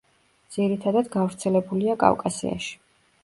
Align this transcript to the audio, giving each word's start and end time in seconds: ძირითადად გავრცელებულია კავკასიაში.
ძირითადად 0.55 1.11
გავრცელებულია 1.17 1.97
კავკასიაში. 2.05 2.73